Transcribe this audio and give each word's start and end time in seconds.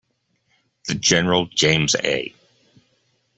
The 0.87 0.95
General 0.95 1.45
James 1.45 1.95
A. 2.03 2.33